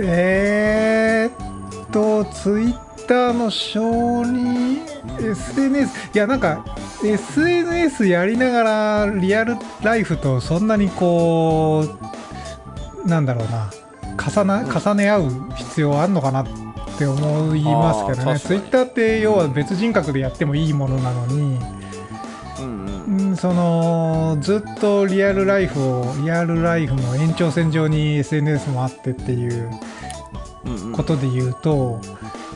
[0.00, 2.74] えーっと、ツイッ
[3.06, 3.82] ターの承
[4.22, 4.78] 認、
[5.20, 6.64] SNS、いや、なんか、
[7.04, 8.62] SNS やりなが
[9.06, 11.84] ら、リアルライフとそんなにこ
[13.04, 13.70] う、なんだろうな、
[14.16, 16.46] 重な重ね合う必要あんのかなっ
[16.98, 21.60] て思いますけどね、ツイッターって要は別人格でやってもいいものなのに、う
[23.12, 23.36] ん。
[23.36, 29.70] そのずっとリアルライフをリアルライフの延長線上に SNS もあってっていう
[30.92, 32.00] ことで言うと、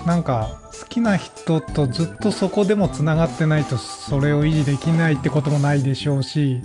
[0.07, 6.61] なんか好きな人とずっとそこでもつながってないとそれを維持できないってこともないでしょうし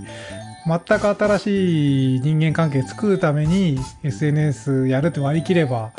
[0.68, 5.92] 全く新しい人間関係作るために SNS やるって割り切れば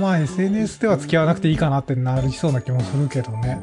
[0.00, 3.60] まあ SNS では付き合わなくていいかなってなりそうな気もするけどね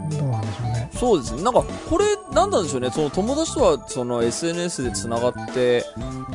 [1.02, 1.42] そうですね。
[1.42, 2.92] なんか、これ、なんなんでしょうね。
[2.92, 5.84] その友達とは、その SNS で繋がって、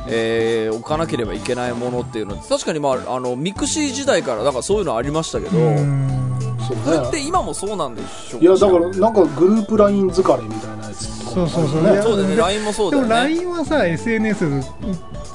[0.09, 6.27] えー、置かなければいけないものっていうのは、確かにまあ、あの、ミクシー時代から、なんかそういうのありましたけど、うん
[6.67, 7.23] それってね。
[7.25, 12.35] 今もそうなんでしょういや、だから、なんかグループ LINE 疲れみたいなやつそうそうそうそうだよね。
[12.35, 13.35] で LINE もそうだでもよね。
[13.35, 14.45] LINE はさ SNS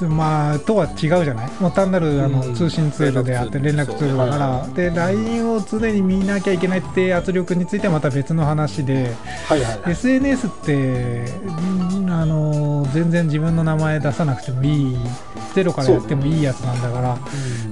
[0.01, 1.51] まあとは違うじゃない？
[1.61, 2.55] もう単なるあの、うん。
[2.55, 9.15] 通信ツールであって連連絡絡ツールだかそうら、で LINE を常に見なきゃいけないって圧力についてはまた別の話で。
[9.47, 9.93] はいはいはい。
[9.93, 14.97] SNS ってんあの全然自分の名前出さなくてもいい。
[15.55, 17.19] ゼロからやってもいいやつなんだから。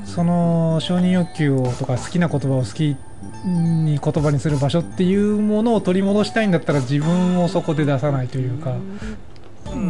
[0.04, 2.96] そ,、の承認欲求をとか好きな言葉を好き
[3.44, 8.74] に言葉にする場所っていうものを取り戻したいんだったら自分をそこで出さないというか。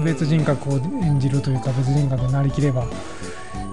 [0.04, 2.84] 別人格を演じるというか別人格になりきれば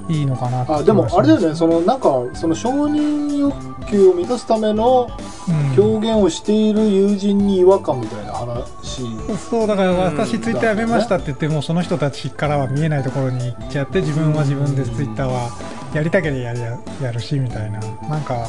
[0.10, 5.10] いいのかなあでもあれだよねそのなんかその承認欲求を満たすための
[5.48, 5.68] うん。
[5.78, 9.04] 表現をしている友人に違和感みたいな話、
[9.50, 15.50] そうだからうん私ツイッターやめましたって言ってもその人たちからは見えないところに行っちゃって自分は自分でツイッターは
[15.94, 16.60] やりたければやる
[17.02, 17.80] やるしみたいな。
[18.10, 18.48] なんか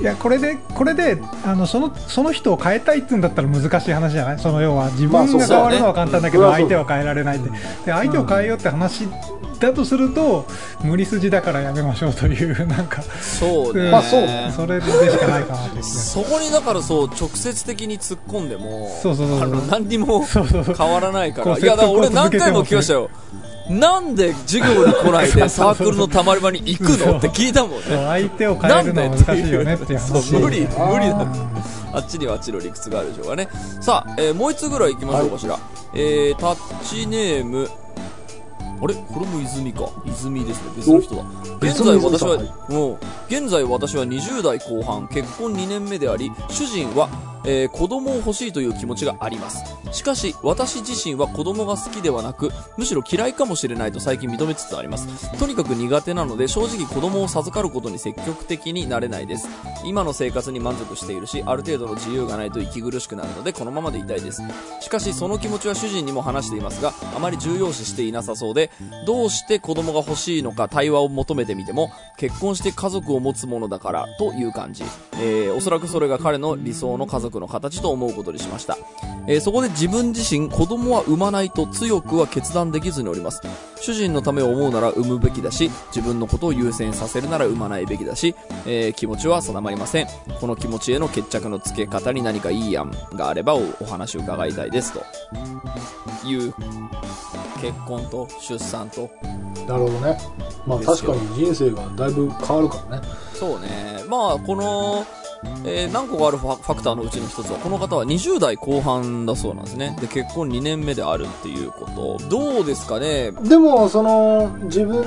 [0.00, 4.38] いやこれでこれであのそのその人を変えたいって言うんだったら難しい話じゃない？
[4.38, 7.50] その要は自分が変わるのは簡単だけど相手は変えられないって。
[7.50, 7.56] で
[7.92, 9.08] 相手を変えようって話
[9.60, 10.46] だとすると
[10.82, 13.02] 無理筋だからやめましょうという なんか。
[13.02, 13.90] そうね。
[13.90, 14.20] まあそう。
[14.22, 20.74] ねそれでしかないかなってそこにだからそう、直接的に突っ込んでも、そうそうそう何にもそうそうそう。
[20.74, 21.56] 変わらないから。
[21.58, 23.10] いや、だから俺何回も聞きましたよ。
[23.68, 27.82] なんで授業に来ないで サークルのたまり場に行くのって聞いたもんね。
[27.88, 29.98] 相手を変えるのは難しいよねって
[30.38, 31.94] 無理、無理だうん。
[31.94, 33.48] あっちにはあっちの理屈があるでしょうがね。
[33.80, 35.58] さあ、えーもう一つぐらい行きましょうかしら。
[35.94, 37.70] えー、タッチネーム、
[38.82, 38.94] あれ？
[38.94, 39.88] これも泉か。
[40.06, 40.70] 泉ですね。
[40.76, 41.22] 別の人だ。
[41.62, 42.98] 現在私は、もう、
[43.28, 47.08] 現在私は20代後半、結婚2年目であり、主人は、
[47.44, 49.62] えー子供を欲しいという気持ちがあります。
[49.92, 55.38] しかし、私自身は子供が好きではなく、むしろ嫌いかもしれないと最近認めつつあります。
[55.38, 59.48] とにかく苦手なので、正直子供を授かることに積極的になれないです。
[59.84, 64.42] 今の生活に満足しているし、ある程度の自由がないと息苦しくなるので、このままでいたいです。
[64.80, 68.70] しかし、その気持ちは主人にも話していますが、あまり重要視していなさそうで、
[69.06, 74.82] どうして子供が欲しいのか対話を求めてみても、結婚して家族を持つものだからという感じ。
[75.20, 78.78] えーおそらくそれが彼の理想の家族の形と思うことにしました。
[79.26, 83.40] えーそこで自分自身、子供は産まないと強くは決断できずにおります。
[83.80, 88.34] 主人のためを思うなら産むべきだし、自分のことを優先させるなら産まないべきだし、
[88.66, 90.06] えー気持ちは定まりません。
[90.40, 95.02] この気持ちへの決着のつけ方に何かいい案があればおお話を伺いたいですと。
[96.26, 96.54] いう、
[97.60, 99.10] 結婚と出産と
[99.66, 100.18] なるほどね
[100.66, 104.02] まあ確かに人生がだいぶ変わるからねそうね。
[104.08, 105.04] まあ、この、
[105.66, 109.96] えー何個かあるファクターのうちの一つは、この方は20代後半だそうなんですね。
[110.00, 112.18] で、結婚2年目であるっていうこと。
[112.28, 113.32] どうですかね？
[113.32, 115.04] でもその自分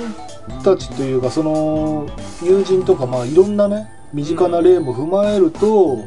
[0.64, 2.08] たちというかその
[2.42, 6.04] 友人とかまあいろんなね身近な例も踏まえると、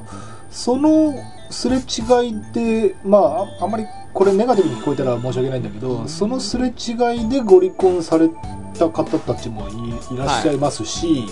[0.50, 1.13] その
[1.50, 3.17] すれ違いでま
[3.60, 6.72] ああんまりこれネガティブに聞こえたら申し訳ないんだけどそのすれ違
[7.26, 8.30] いでご離婚され
[8.78, 11.26] た方たちもいいらっしゃいますし、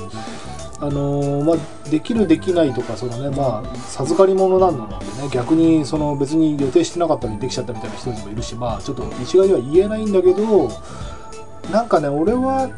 [0.82, 5.30] あのーまあ、できるできないとかそのねまあ授かり物なんだろうでね。
[5.32, 10.72] 逆にその別に予定してなかったのにできちゃったみたいな人もいるしまあちょっと一概には言えないんだけど
[11.72, 12.70] なんかね俺は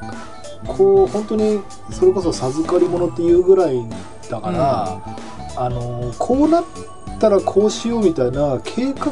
[0.67, 1.61] こう本当に
[1.91, 3.85] それこそ授かり物っていうぐらい
[4.29, 5.01] だから、
[5.57, 6.63] あのーこうなっ
[7.19, 9.11] たらこうしようみたいな計画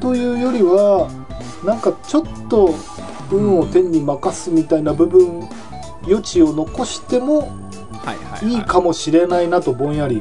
[0.00, 1.10] というよりは
[1.64, 2.74] なんかちょっと
[3.30, 5.48] 運を天に任すみたいな部分
[6.06, 7.63] 余地を残してもは
[8.12, 10.20] いはい、かもしれないなとぼんやり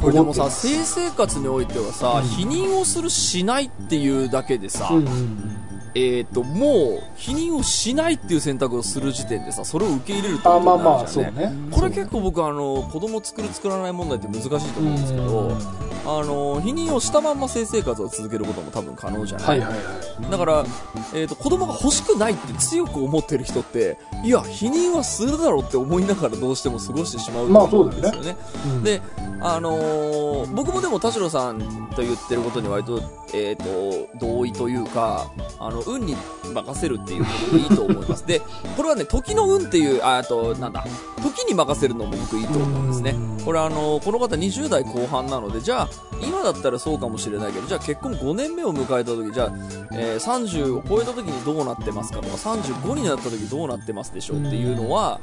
[0.00, 2.28] これでもさ、思ってます性生活においてはさ、うん。
[2.28, 5.65] 否認をするしないっていうだけでさ、うんうん
[5.98, 11.46] えっ、と、もう、否認をしないっていう選択をする時点でさ、それを受け入れるってことになるじゃんね。
[11.46, 11.70] あまあまあそうね。
[11.70, 15.56] これ結構僕、あの、子供作る作らない問題って難しいと思うんですけど、
[16.04, 19.80] あの、否認をしたまんま性生活を続けることも多分可能じゃない、はいはいは
[20.28, 20.30] い。
[20.30, 20.66] だから、
[21.14, 28.12] えっ、と、子供が欲しくないって強く思ってる人って、いや、否認はするだろうって思いながらどうしても過ごしてしまうとまあ思うんですよね。
[28.12, 28.82] そうだようん。
[28.84, 29.02] で、
[29.40, 31.58] あのー僕もでも田代さん
[31.94, 33.00] と言ってることに割と、
[33.36, 36.16] えっ、と、同意というか、あの、運に
[36.54, 38.24] 任せるっていうことでいいと思います。
[38.26, 38.40] で、
[38.76, 40.84] これはね、時の運っていう、ああと、なんだ、
[41.22, 43.44] 時に任せるのも僕いいと思うんですねうん。
[43.44, 45.88] これあのこの方20代後半なので、じゃあ、
[46.22, 49.52] 今だったらそうかもしれないけど、じゃあ結婚5年目を迎えた時、じゃあ、
[49.92, 55.20] えー30を超えた時にどうなってますかとか、35になった時どうなってますでしょうっていうのは、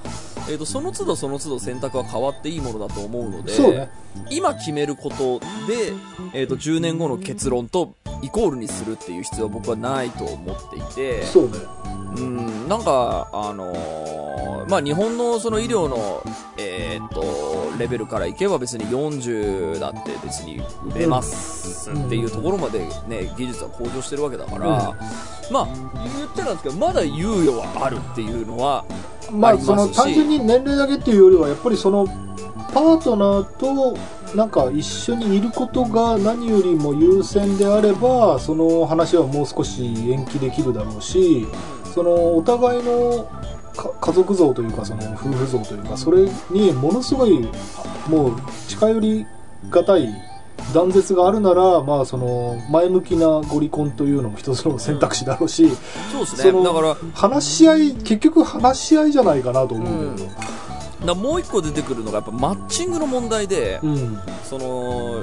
[0.49, 3.89] えっ、と、その都度その都度選択は変わっていいものだと思うので、ね。
[4.29, 5.93] 今決めることで、
[6.33, 11.57] えー、と10年後の結論とイコールにするっていう必要は僕はないと思っていてそうね。
[12.15, 14.23] うんなんか、あのー
[14.69, 16.23] まあ、日本のその医療の、
[16.57, 24.95] えー、とレベルからいけば別に40だって別に売れますっていうところまで、ね、技術は向上してるわけだから、
[25.51, 25.67] まあ
[26.17, 28.85] 言っちゃなんですけどまだ猶予はあるっていうのは
[29.33, 32.05] まあその単純に年齢だけっていうよりはやっぱりその
[32.73, 33.97] パートナーと
[34.35, 41.45] なんか一緒にいることが何よりも優先であればその話はもう少し延期できるだろうし
[41.93, 43.29] そのお互いの
[43.75, 47.47] か家族像というかその夫婦像というかそれにものすごい
[48.07, 49.25] もう近寄り
[49.69, 50.09] がたい
[50.73, 55.69] 断絶があるなら、まあ、その前向きなご離婚というのも一つの選択肢だろうし、
[56.11, 56.63] そうですね。
[56.63, 60.45] だから話し合い結局話し合いじゃないかなと思うけど、だか
[61.05, 64.19] らもう一個出てくるのがやっぱマッチングの問題で、うん。
[64.43, 65.21] その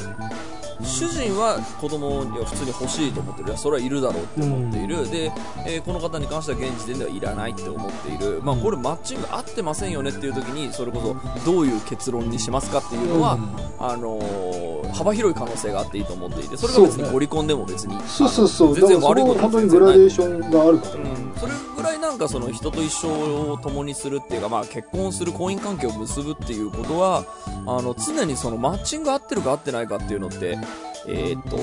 [0.82, 3.56] 主人は子供には普通に欲しいと思ってる。
[3.56, 5.32] それはいるだろうって思っている、で、
[5.66, 11.00] えーこの方に関しては現時点ではいらないって思っている、まあ、これマッチング合ってませんよねっていう時にそれこ
[11.44, 13.38] そどういう結論にしますかっていうのは、
[13.78, 16.56] あのー幅広い可能性があっていいと思っていて。
[16.56, 18.74] それが別にご離婚でも別にそうそうそう。
[18.74, 27.24] 全然悪いことは全然ないグラデーションがあるから、うん、それぐらいなんかその人と一生を共にするっていうか、まあ、結婚する婚姻関係を結ぶっていうことは
[27.66, 30.58] あの常にそのマッチング合ってるか合ってないかっていうのって、
[31.06, 31.58] えーっと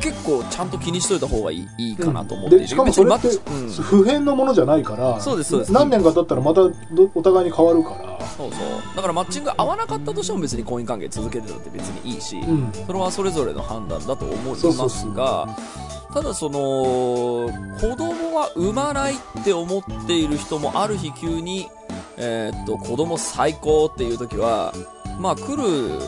[0.00, 3.28] 結構ちゃんと気にしといた方がいいいいかなと思っている、でしかもそれって
[3.82, 5.72] 普遍のものじゃないからそうですそうです。
[5.72, 8.60] 何年か経ったらまたどお互いに変わるから、そうそう。
[8.94, 12.70] だからマッチング合わなかったとしても別に婚姻関係続けてたって別にいいし、うん。
[12.86, 15.48] それはそれぞれの判断だと思いますそうそうそうが
[16.12, 21.68] ただその子供は産まないって思っている人もある日急に、
[22.16, 24.72] えーっと子供最高っていう時は
[25.18, 25.98] まあ来る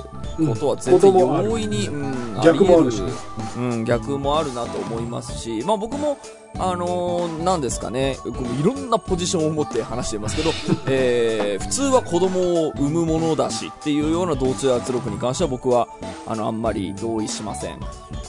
[0.47, 1.49] ことは全然うん子供ある。
[1.49, 6.19] 容易に、うん、逆もあるしり得うん、逆もあるなと思いますし、まあ、僕も、
[6.57, 8.17] あのーなんですかね。
[8.25, 10.51] こういろんなポジションを持って話してますけど、
[10.87, 15.89] えー普通は子供を産むものだしっていうような同調圧力に関しては僕は
[16.27, 17.79] あのあんまり同意しません。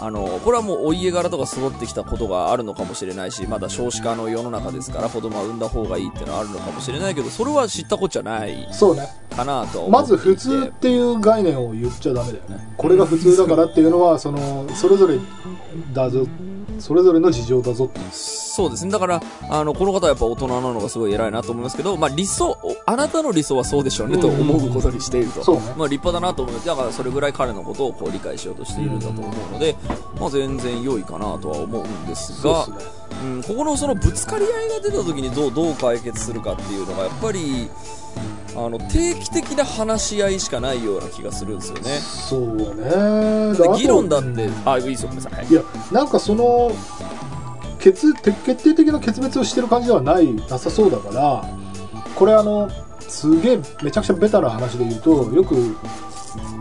[0.01, 9.09] あのこれはもうお家柄とか育ってきたことがあるのかもしれないしまだ少子化の世の中ですから子供は産んだ方がいいっていうのはあるのかもしれないけどそれは知ったこっちゃないそうね。
[9.35, 12.73] かなとまず普通っていう概念を言っちゃダメだよね。
[12.77, 15.19] これが普通だからっていうのはそのそれぞれ
[15.93, 16.25] だぞ
[16.79, 18.91] それぞれの事情だぞってそうですね。
[18.91, 25.43] だから、あの、この方はやっぱ大人なのがすごい偉いなと思いますけど、まあ理想、あなたの理想はそうでしょうねと思うことにしていると。
[25.43, 25.61] そうね。
[25.77, 26.65] まあ立派だなと思う。
[26.65, 29.75] だからそれぐらい彼のことをこう理解しようとしているんだと思うので、
[30.19, 32.99] まあ全然良いかなとは思うんですが、そうですね。
[33.23, 37.69] うん、ここのそのぶつかり合いが出た時にどう、どう解決するかっていうのが、やっぱり、
[38.55, 41.91] あの、定期的な話し合いしかないような気がするんですよね。
[41.99, 43.77] そうね。
[43.77, 44.45] 議論だって。
[44.45, 45.39] うん、あ、いいですよ、ごめんなさい。
[45.39, 45.51] はい。
[45.51, 46.71] いやなんかその
[47.79, 51.45] 決て決定的な決別をしてる感じではないなさそうだから
[52.13, 55.77] これあのすげえめちゃくちゃベタな話で言うとよく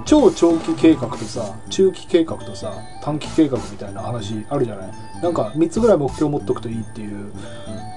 [0.05, 2.72] 超長期計画とさ中期計画とさ
[3.03, 4.92] 短期計画みたいな話あるじゃない？
[5.20, 7.33] なんか3つぐらい目標を持っとくといいっていう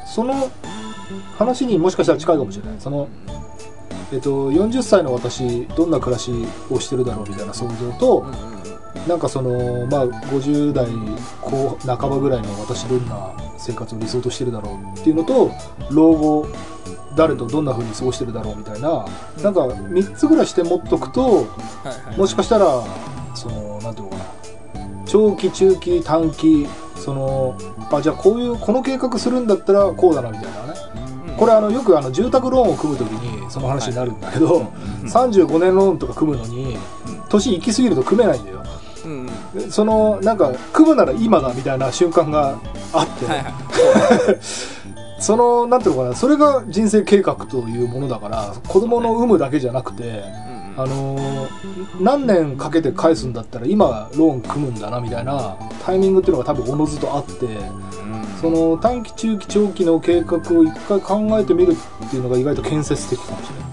[0.08, 0.34] その
[1.38, 2.76] 話にもしかしたら近いかもしれない。
[2.80, 3.08] その
[4.12, 6.32] えっと、40歳の私どんな暮らし
[6.70, 8.26] をしてるだろうみたいな想像と、
[9.08, 10.88] なんかその、まあ、50代
[11.42, 15.52] 後半ばぐらいの私どんな生活を理想としてるだろうっていうのと
[15.92, 16.48] 老後
[17.16, 19.06] 誰とどんな風に過ごしてるだろうみたいな
[19.42, 21.48] なんか3つぐらいして持っとくと。
[22.18, 22.84] もしかしたら
[23.34, 27.58] そのなんていうのかな長期中期短期その
[27.92, 30.80] あじゃあこういうこの計画するんだったらこうだなみたいなね。
[30.86, 30.91] うん
[31.42, 34.62] これあのよくあの住宅ローンを組む時にその話になるんだけど、
[35.06, 36.78] 35年ローンとか組むのに
[37.30, 38.64] 年行き過ぎると組めないんだよ。
[39.06, 39.30] うん。
[39.56, 42.60] うんそのなんか組むなら今だみたいな瞬間が
[42.94, 43.54] あって、はいはい。
[45.20, 50.24] そのなんていうのかなそれが人生計画というものだから子供の有無だけじゃなくて、
[50.78, 51.48] あのー
[52.00, 57.48] 何年かけて返すんだったら今ローン組むんだなみたいなタイミングっていうのが多分おのずとあって
[58.42, 63.71] その短期中期長期の計画を一回考えてみるっていうのが意外と建設的かもしれない。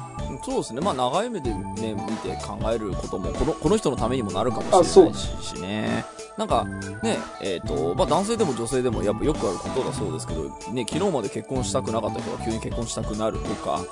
[0.48, 6.04] そうですね、まあ、長い目で、ね、見て考えることもこのこの人のためにもなるかもしれないししね
[6.38, 6.64] なんか
[7.02, 13.84] ねえーとまあ、男性でも女性でもやっぱよくあることだそうですけど、ね、昨日まで結婚したくなかった人が急に結婚したくなるとか、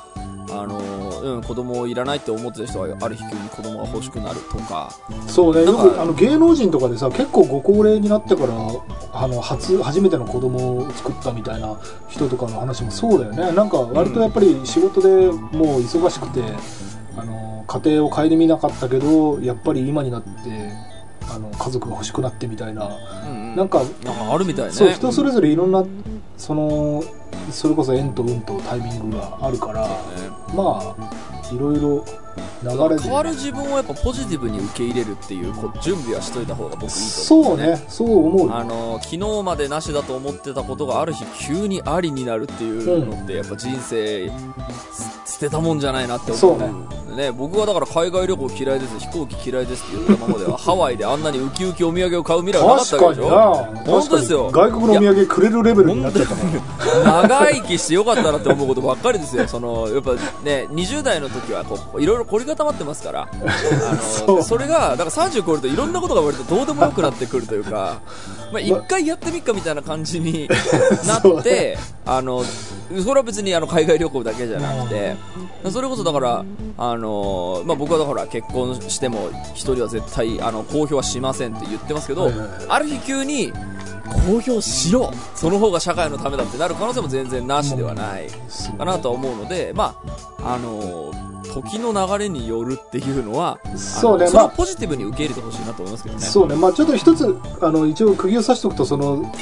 [0.50, 4.90] あのうん、子供いらないって思ってた人がある日急に子供が欲しくなるとか。
[5.26, 5.64] そうね。
[5.64, 8.54] よくあの芸能人とかでさ結構ご高齢になってから
[9.12, 11.78] あの初初めての子供を作ったみたいな
[12.09, 13.52] 人とかの話もそうだよね。
[13.57, 15.09] なんか割とやっぱり仕事で
[15.57, 16.40] もう忙しくて、
[17.16, 20.30] あの家庭を顧みなかったけどやっぱり今になって
[21.30, 22.88] あの家族が欲しくなってみたいな、
[23.26, 23.57] うんうん。
[23.57, 24.72] なんかなんかあるみたいね。
[24.72, 25.84] そう人それぞれいろんな
[26.36, 27.03] その
[27.51, 29.94] それこそ縁と運とタイミングがあるからね。
[30.55, 32.05] まあいろいろ
[32.62, 32.76] 変
[33.12, 37.76] わる自分をやっぱポジティブに受け入れるっていうこう準備はしといた方が僕いいとそう思うんですよね。
[37.76, 37.87] ね。
[37.89, 44.28] そう思うあの昨日までなしだと思ってたことがある日急にありになるっていうのってやっぱ人生
[44.93, 47.30] す捨てたもんじゃないなって思うそうね。
[47.32, 53.30] 僕はだから海外旅行嫌いです飛行機嫌いですって言ったままではハワイであんなにウキウキお土産を買う未来はなかった確わけでしょ。
[53.84, 54.51] 本当ですよ。
[54.51, 56.43] 外国のお土産くれるレベルになっちゃったか
[57.05, 57.28] ら。
[57.28, 59.49] 長生きしてよかったなって思うことばっかりですよ。
[59.49, 60.12] その、やっぱ
[60.45, 63.28] ね、20代の時はこう、いろいろ凝り固まってますから。
[63.30, 64.42] あの、そう。
[64.42, 68.00] それが、だから30超えるといろんなことが割とどうでもよくなってくるというか、
[68.52, 70.48] まあ一回やってみっかみたいな感じに
[71.06, 75.16] なって、あの、それは別にあの海外旅行だけじゃなくて、
[75.70, 76.44] それこそだから、
[76.78, 82.30] あの、まあ僕はだから結婚しても一人は絶対、あの、公表はしませんって言ってますけど
[82.68, 83.52] ある日急に、
[84.26, 88.28] 公表しろその方が社会のためだってなる可能性も全然なしではない
[88.78, 89.96] かなとは思うので、ま
[90.38, 91.12] あ、あの
[91.62, 96.20] 時の流れによるっていうのは、そうねまあポジティブに受け入れてほしいなと思いますけどね。
[96.20, 99.32] そうねまあちょっと一つあの一応釘を刺しておくとその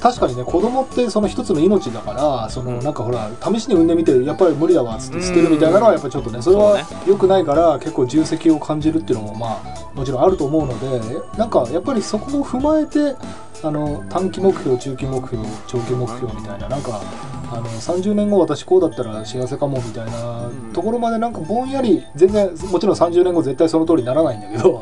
[0.00, 2.84] 確かにね子供ってその一つの命だからそのうん。
[2.84, 13.16] なんかほら試しに産んでみてやっぱり無理だわっつって捨てるみたいなのはやっぱちょっとねそれは良くないから結構重責を感じるっていうのもまあもちろんあると思うのでなんかやっぱりそこを踏まえて
[13.62, 17.00] あの短期目標中期目標長期目標みたいななんか
[17.52, 24.80] あの30年後私こうだったら幸せかもみたいなところまでなんかぼんやり全然もちろん30年後絶対その通りにならないんだけど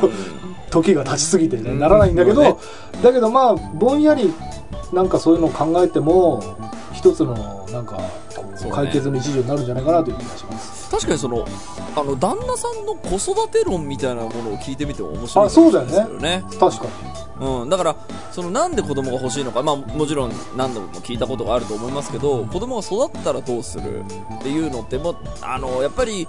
[0.70, 1.78] 時が経ちすぎてね、うん。
[1.78, 2.60] ならないんだけど、
[3.02, 4.32] だけどまあぼんやり
[4.92, 6.42] なんかそういうのを考えても
[6.92, 7.98] 一つのなんか
[8.72, 10.90] 解決の一助になるんじゃないかなという気がします。
[10.90, 11.46] 確かにその、
[11.96, 15.92] あの、旦那さんの子育て論みたいなものを聞いてみても面白いあそうだよね。
[15.92, 16.60] かもしれないですよね。
[16.60, 16.88] 確か
[17.40, 17.96] うん、だから、
[18.32, 24.04] そのなんで子供が欲しいのか、まあもちろん何度も聞いたことがあると思いますけど、子供が育ったらどうする？
[24.38, 26.28] っていうのって、もあの、やっぱり、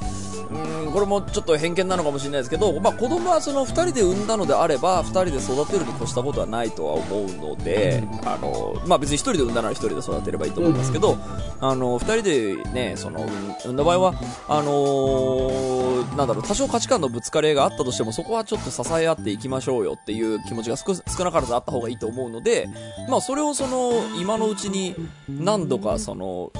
[0.52, 11.18] うん、これもちょっと偏見なのかもしれないですけど、まあ子供はその二人で産んだのであれば、二人で育てるに越したことはないとは思うので、あの、まあ別に一人で産んだなら一人で育てればいいと思いますけど、
[11.60, 14.14] あの、二人でね、その、産産んだ場合は、
[14.48, 22.70] あのーなんだろう、多少価値観のぶつかり合いがあったとしても、そこはちょっと支え合っていきましょうよっていう気持ちが少し少なからずあった方がいいと思うので、
[23.10, 24.96] まあそれをその、今のうちに
[25.28, 26.52] 何度かその、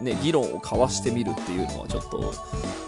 [0.00, 2.32] ね、議論を交わしてみるっていうのはちょっと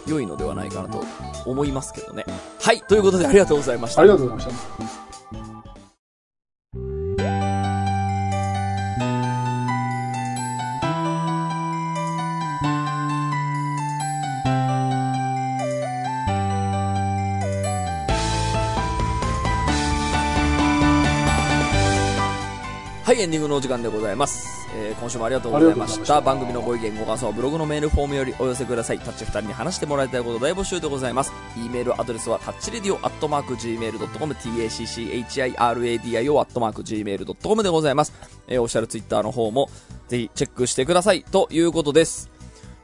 [0.06, 1.04] 良いのではないかなと
[1.44, 2.24] 思いますけどね。
[2.60, 4.02] はい、ということでありがとうございました。
[4.02, 5.15] ありがとうございました。
[23.20, 24.66] エンディングのお時間でございます。
[24.76, 26.04] えー今週もありがとうございました。
[26.04, 28.98] した番組のご意見、ご感想はブログのメールフォームよりお寄せください。
[28.98, 31.32] タッチ2人に話してもらいたいこと大募集でございます。
[31.56, 38.12] e メールアドレスはタッチレディオアットマーク Gmail.com、tacchiradio アットマーク Gmail.com でございます。
[38.48, 39.70] えーオフィシャルツイッターの方も
[40.08, 41.24] ぜひチェックしてください。
[41.24, 42.30] ということです。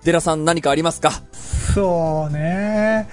[0.04, 1.12] デラさん何かありますか？
[1.74, 3.08] そうね。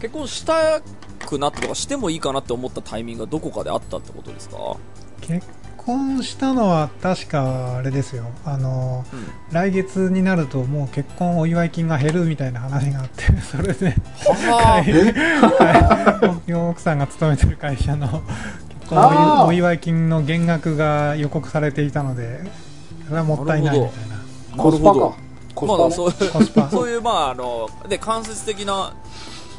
[0.00, 0.80] 結婚した
[1.26, 4.76] くなったとかしてもいいかなって思ったタイミングがどこかであったってことですか？
[5.20, 5.46] 結
[5.84, 8.24] 婚したのは確かあれですよ。
[8.44, 9.04] あの、
[9.50, 18.22] 来月になるともう結婚お祝い金が減るみたいな話があって、 それで、ははい奥さんが勤めてる会社の
[18.80, 22.40] 結婚お祝い金の減額が予告されていたので、
[23.06, 24.62] それはもったいないみたいな。
[24.62, 24.98] コスパか。
[25.00, 25.10] まあ、
[25.54, 25.94] コスパね。
[25.94, 28.94] そういう そういう、まあ、あの、で、間接的な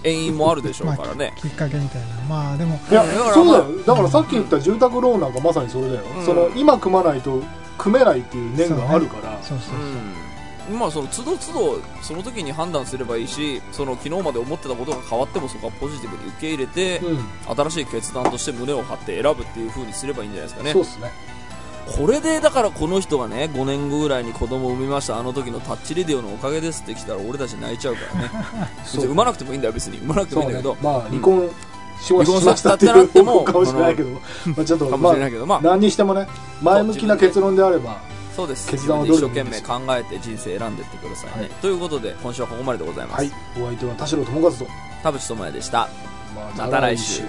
[0.04, 2.08] 遠因もあるでしょうからね、きっかけみたいな。
[2.30, 3.84] まあでもいやだからそうだよ。
[3.86, 6.26] だからさっき言った住宅ローンなんかまさにそれだよ、うん。
[6.26, 7.41] その今組まないと
[7.78, 9.39] 組めないっていう念があるから。
[9.41, 17.56] そうそうそう、うん、まあその都度都度その時に判断すればいいしその昨日まで思ってたことが変わってもそこはポジティブに受け入れて、うん。
[17.56, 20.74] 新しい決断として胸を張って選ぶっていう風にすればいいんじゃないですかね。
[20.74, 21.12] そうっすね
[21.86, 25.19] これでだからこの人がね5年後ぐらいに子供を産みました。
[25.19, 28.29] あの時のタッチレディオのおかげですって来たら俺たち泣いちゃうからね。
[28.84, 29.97] 別に産まなくてもいいんだよ別に。
[29.97, 31.49] 産まなくてもいいんだけど、まあ離婚
[32.01, 34.19] しま離婚しましたっていさせたってなっても かもしれないけど、ま
[34.59, 35.45] あ、ちょっとかもまあしれないけど。
[35.45, 36.27] まあ何にしてもね
[36.61, 37.97] 前向きな結論であれば
[38.36, 38.69] そうです。
[38.69, 41.49] 決断を一生懸命考えて人生選んでってくださいね、はい。
[41.61, 43.31] ということで今週はここまででございます、はい。
[43.61, 44.67] お相手は田代智和と、
[45.03, 45.88] 田淵智也でした。
[46.36, 47.23] ままた来週